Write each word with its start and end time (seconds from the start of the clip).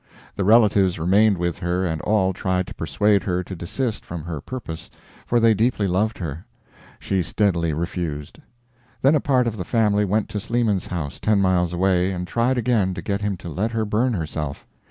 The 0.35 0.43
relatives 0.43 0.97
remained 0.97 1.37
with 1.37 1.59
her 1.59 1.85
and 1.85 2.01
all 2.01 2.33
tried 2.33 2.65
to 2.65 2.73
persuade 2.73 3.21
her 3.21 3.43
to 3.43 3.55
desist 3.55 4.03
from 4.03 4.23
her 4.23 4.41
purpose, 4.41 4.89
for 5.27 5.39
they 5.39 5.53
deeply 5.53 5.85
loved 5.85 6.17
her. 6.17 6.43
She 6.99 7.21
steadily 7.21 7.71
refused. 7.71 8.39
Then 9.03 9.13
a 9.13 9.19
part 9.19 9.45
of 9.45 9.57
the 9.57 9.63
family 9.63 10.03
went 10.03 10.27
to 10.29 10.39
Sleeman's 10.39 10.87
house, 10.87 11.19
ten 11.19 11.39
miles 11.39 11.71
away, 11.71 12.09
and 12.11 12.25
tried 12.27 12.57
again 12.57 12.95
to 12.95 13.03
get 13.03 13.21
him 13.21 13.37
to 13.37 13.47
let 13.49 13.73
her 13.73 13.85
burn 13.85 14.13
herself. 14.13 14.65